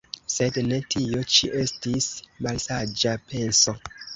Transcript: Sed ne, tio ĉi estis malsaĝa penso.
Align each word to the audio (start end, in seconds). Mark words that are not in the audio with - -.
Sed 0.35 0.55
ne, 0.69 0.79
tio 0.95 1.19
ĉi 1.35 1.51
estis 1.65 2.09
malsaĝa 2.47 3.17
penso. 3.29 3.79